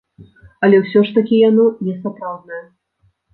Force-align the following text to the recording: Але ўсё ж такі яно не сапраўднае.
Але 0.67 0.79
ўсё 0.83 1.03
ж 1.09 1.13
такі 1.17 1.35
яно 1.49 1.67
не 1.89 1.95
сапраўднае. 2.01 2.63